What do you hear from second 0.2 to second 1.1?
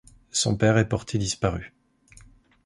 Son père est